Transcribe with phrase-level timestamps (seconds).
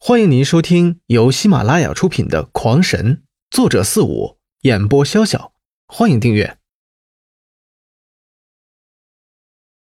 [0.00, 3.16] 欢迎您收听由喜马拉雅出品的《狂神》，
[3.50, 5.50] 作者四五，演播潇潇。
[5.88, 6.56] 欢迎订阅。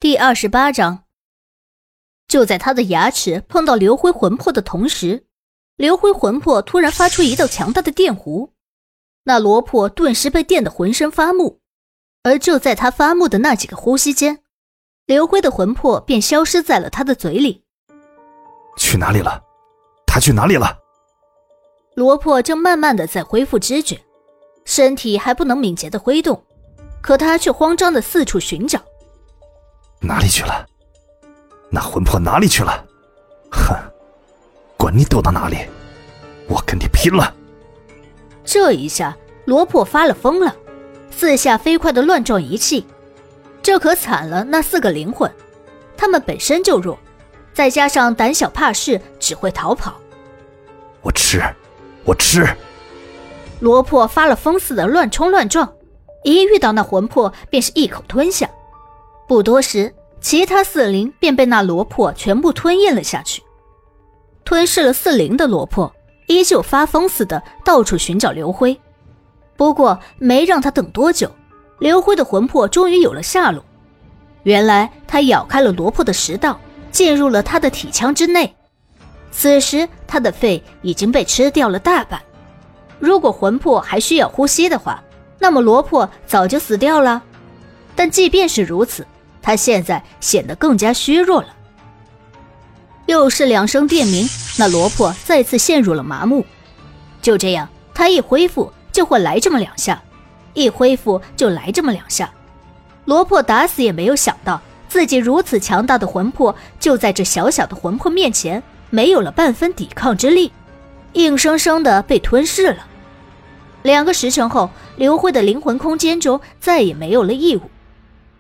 [0.02, 1.06] 第二十八章，
[2.28, 5.26] 就在他的牙齿碰到刘辉魂魄的同时，
[5.78, 8.52] 刘辉魂魄突然发出一道强大的电弧，
[9.24, 11.62] 那罗破顿时被电得浑身发木。
[12.24, 14.44] 而就在他发木的那几个呼吸间，
[15.06, 17.64] 刘辉的魂魄便消失在了他的嘴里。
[18.78, 19.43] 去哪里了？
[20.14, 20.78] 他去哪里了？
[21.96, 24.00] 罗破正慢慢的在恢复知觉，
[24.64, 26.40] 身体还不能敏捷的挥动，
[27.02, 28.80] 可他却慌张的四处寻找。
[30.00, 30.68] 哪里去了？
[31.72, 32.86] 那魂魄哪里去了？
[33.52, 33.76] 哼，
[34.78, 35.58] 管你躲到哪里，
[36.48, 37.34] 我跟你拼了！
[38.46, 40.56] 这一下，罗破发了疯了，
[41.10, 42.86] 四下飞快的乱撞一气，
[43.64, 45.34] 这可惨了那四个灵魂，
[45.98, 47.00] 他们本身就弱，
[47.52, 49.96] 再加上胆小怕事，只会逃跑。
[51.04, 51.44] 我吃，
[52.06, 52.48] 我吃！
[53.60, 55.72] 罗破发了疯似的乱冲乱撞，
[56.24, 58.50] 一遇到那魂魄便是一口吞下。
[59.28, 63.44] 不多时，其他四灵便被那罗破全部吞咽了下去。
[64.46, 65.94] 吞噬了四灵的罗破，
[66.28, 68.80] 依旧发疯似的到处寻找刘辉。
[69.58, 71.30] 不过没让他等多久，
[71.80, 73.64] 刘辉的魂魄终于有了下落。
[74.44, 76.60] 原来他咬开了罗破的食道，
[76.92, 78.56] 进入了他的体腔之内。
[79.36, 82.22] 此时，他的肺已经被吃掉了大半。
[83.00, 85.04] 如果魂魄还需要呼吸的话，
[85.40, 87.22] 那么罗破早就死掉了。
[87.96, 89.06] 但即便是如此，
[89.42, 91.48] 他现在显得更加虚弱了。
[93.08, 94.26] 又是两声电鸣，
[94.58, 96.46] 那罗破再次陷入了麻木。
[97.22, 100.02] 就这样，他一恢复就会来这么两下，
[100.54, 102.32] 一恢复就来这么两下。
[103.06, 108.64] 罗破打死也没有想到，自己如此强大的魂魄就在这小小的魂魄面前。
[108.94, 110.52] 没有了半分抵抗之力，
[111.14, 112.86] 硬生生的被吞噬了。
[113.82, 117.62] 两个时辰后，刘辉的灵魂空间中再也没有了异物，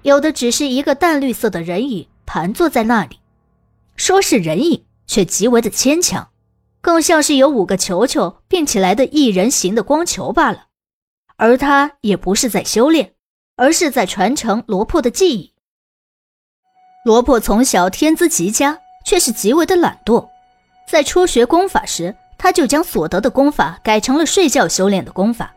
[0.03, 3.17] 有的只是一个淡绿色的人影盘坐在那里。
[3.95, 6.29] 说是人影，却极为的牵强，
[6.81, 10.67] 更像是有五个球球并起来的一人形的光球罢了。
[11.37, 13.15] 而他也不是在修炼，
[13.55, 15.53] 而是在传承罗破的记忆。
[17.03, 20.29] 罗破从小天资极佳，却是极为的懒惰。
[20.85, 25.53] 在初学功法时，他就将所得的功法改成了睡觉修炼的功法。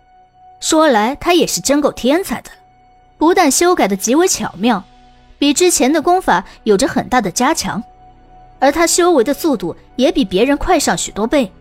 [0.61, 2.51] 说来，他也是真够天才的，
[3.19, 4.83] 不但修改的极为巧妙，
[5.39, 7.83] 比之前的功法有着很大的加强，
[8.59, 11.53] 而他修为的速度也比别人快上许多倍。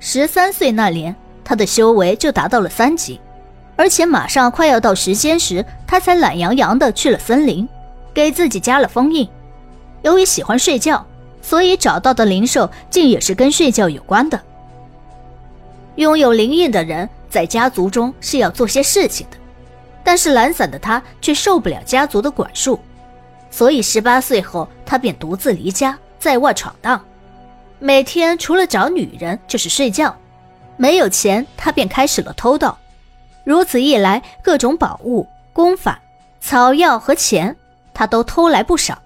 [0.00, 3.20] 十三岁那年，他的修为就达到了三级，
[3.76, 7.68] 而且马上快要到时间时，他才懒洋洋的去了森林，
[8.12, 9.28] 给自己加了封印。
[10.02, 11.06] 由于喜欢睡觉。
[11.48, 14.38] 所以找到的灵兽竟也是跟睡觉有关的。
[15.96, 19.38] 拥有灵印的人在家族中是要做些事情的，
[20.04, 22.78] 但是懒散的他却受不了家族的管束，
[23.50, 27.02] 所以十八岁后他便独自离家在外闯荡，
[27.78, 30.14] 每天除了找女人就是睡觉，
[30.76, 32.76] 没有钱他便开始了偷盗。
[33.44, 35.98] 如此一来，各种宝物、功法、
[36.42, 37.56] 草药和钱
[37.94, 38.98] 他都偷来不少。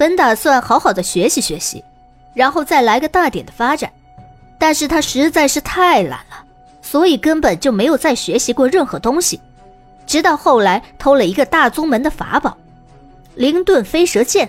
[0.00, 1.84] 本打算好好的学习学习，
[2.32, 3.92] 然后再来个大点的发展，
[4.56, 6.42] 但是他实在是太懒了，
[6.80, 9.38] 所以根本就没有再学习过任何东西。
[10.06, 12.56] 直到后来偷了一个大宗门的法宝——
[13.36, 14.48] 灵遁飞蛇剑，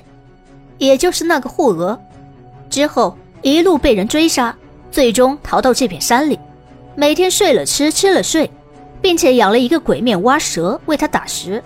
[0.77, 1.99] 也就是那个护额，
[2.69, 4.55] 之后一路被人追杀，
[4.89, 6.39] 最终逃到这片山里，
[6.95, 8.49] 每天睡了吃，吃了睡，
[9.01, 11.61] 并且养了一个鬼面蛙蛇为他打食，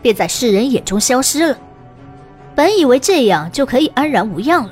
[0.00, 1.58] 便在世人眼中消失了。
[2.56, 4.70] 本以为这样就可以安然无恙了，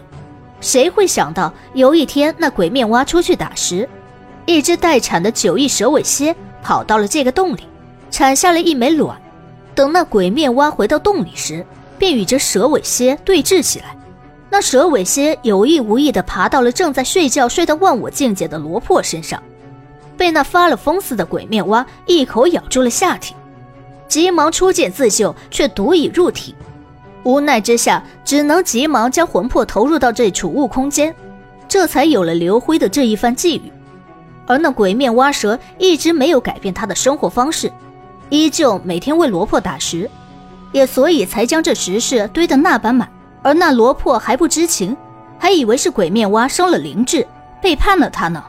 [0.62, 3.87] 谁会想到有一天那鬼面蛙出去打食，
[4.47, 7.61] 一只待产的九翼蛇尾蝎跑到了这个洞里，
[8.11, 9.21] 产下了一枚卵。
[9.75, 11.67] 等那鬼面蛙回到洞里时，
[11.99, 13.94] 便与这蛇尾蝎对峙起来。
[14.49, 19.43] 那蛇尾蝎有意无意地爬到了正在睡觉睡到忘我境界的罗破身上，
[20.17, 23.35] 被那发了疯似的鬼面蛙一口咬住了下体，
[24.09, 26.55] 急忙出剑自救，却毒已入体。
[27.25, 31.15] 无奈之下，只能急忙将魂魄投入到这储物空间，
[31.67, 33.73] 这才有了刘辉的这一番际遇。
[34.47, 37.73] 而那鬼面蛙蛇一直没有改变他的生活方式，
[38.29, 40.09] 依旧每天为罗破打食，
[40.73, 43.09] 也所以才将这食室堆得那般满。
[43.43, 44.97] 而那罗破还不知情，
[45.38, 47.26] 还以为是鬼面蛙生了灵智，
[47.61, 48.44] 背叛了他呢。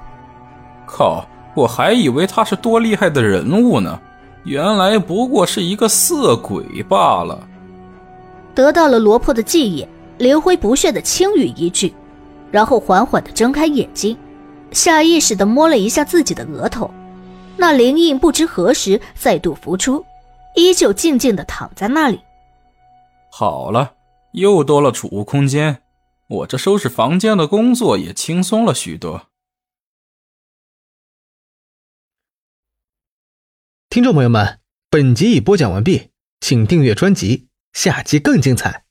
[0.86, 1.26] 靠！
[1.56, 3.98] 我还以为他是多厉害的人物呢，
[4.44, 7.40] 原来不过是一个色鬼罢了。
[8.56, 9.86] 得到了罗破的记忆，
[10.18, 11.94] 刘辉不屑的轻语一句，
[12.52, 14.18] 然后缓缓的睁开眼睛，
[14.72, 16.90] 下意识的摸了一下自己的额头，
[17.58, 20.04] 那灵印不知何时再度浮出，
[20.56, 22.20] 依旧静静的躺在那里。
[23.30, 23.96] 好了，
[24.32, 25.82] 又多了储物空间，
[26.30, 29.28] 我这收拾房间的工作也轻松了许多。
[33.90, 34.60] 听众朋友们，
[34.90, 36.10] 本集已播讲完毕，
[36.40, 38.85] 请订阅专辑，下集更精彩。